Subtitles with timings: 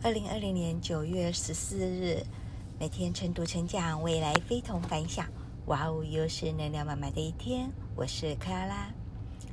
[0.00, 2.24] 二零二零年九月十四日，
[2.78, 5.26] 每天晨读晨讲，未来非同凡响。
[5.66, 7.68] 哇哦，又是能量满满的一天。
[7.96, 8.94] 我是克拉拉，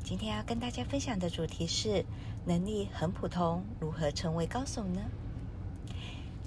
[0.04, 2.06] 今天要跟大家分享的主题是：
[2.46, 5.02] 能力很普通，如何成为高手呢？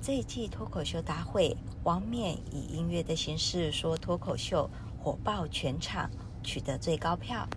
[0.01, 4.71] 这一季脱口秀大会，王冕以音乐的形式说脱口秀，
[5.03, 6.09] 火爆全场，
[6.45, 7.49] 取得最高票。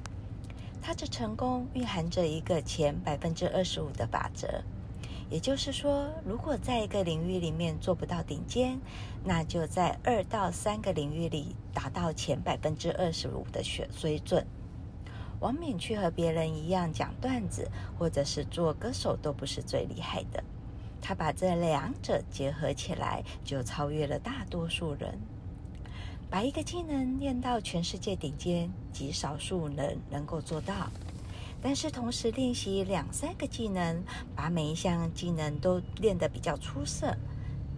[0.81, 4.63] 他的成功蕴含着一个前百分之二十五的法则。
[5.31, 8.77] 也就是说，如果在一个领域里面做不到顶尖，
[9.23, 14.45] 那就在二到三个领域里达到前百分之二十五的水水准。
[15.39, 20.43] 王冕去和别人一样讲段子，或者是做歌手，都不是最厉害的。
[21.01, 25.17] 他把这两者结合起来，就超越了大多数人。
[26.29, 30.91] 把一个技能练到全世界顶尖，极少数人能够做到。
[31.61, 34.03] 但是同时练习两三个技能，
[34.35, 37.15] 把每一项技能都练得比较出色，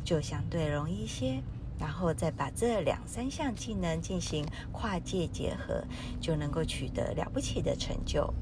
[0.06, 1.42] 就相对容易一些。
[1.80, 5.84] 然后再把这两三项技能进行跨界结合，
[6.22, 8.34] 就能够取得了不起的成就。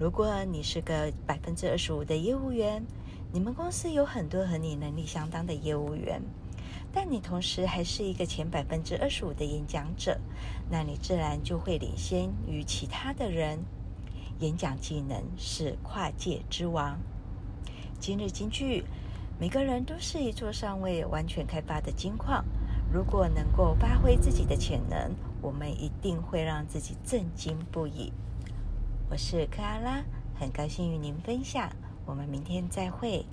[0.00, 2.84] 如果你是个百分之二十五的业务员，
[3.32, 6.20] 你们公司有很多和你能力相当的业务员，
[6.90, 10.18] 但你同时还是一个前百分之二十五的演讲者，
[10.68, 13.60] 那你自然就会领先于其他的人。
[14.40, 16.98] 演讲技能是跨界之王。
[17.98, 18.84] 今日金句：
[19.40, 22.44] 每个人都是一座尚未完全开发的金矿。
[22.92, 28.12] 如果能够发挥自己的潜能，我们一定会让自己震惊不已。
[29.10, 30.04] 我是克阿拉，
[30.38, 31.68] 很高兴与您分享。
[32.06, 33.26] 我们明天再会。